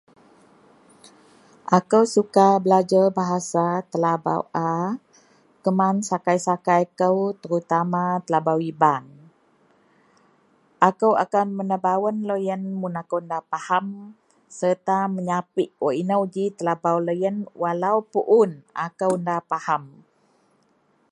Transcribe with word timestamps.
akou 1.77 2.03
suka 2.15 2.47
belajer 2.63 3.05
bahasa 3.19 3.67
telebau 3.91 4.41
a 4.71 4.73
keman 5.63 5.95
sakai-sakai 6.09 6.83
kou 6.99 7.17
terutama 7.41 8.03
telebau 8.25 8.59
iban, 8.71 9.03
akou 10.89 11.13
akan 11.23 11.47
menabawen 11.59 12.17
loyien 12.29 12.63
mun 12.79 12.93
akou 13.01 13.21
da 13.31 13.39
faham 13.51 13.85
serta 14.59 14.97
meyapik 15.15 15.69
wak 15.83 15.97
inou 16.01 16.23
ji 16.33 16.45
telabau 16.57 16.97
loyien 17.07 17.37
walaupuun 17.61 18.49
akou 18.87 19.13
da 19.27 19.37
faham 19.49 19.83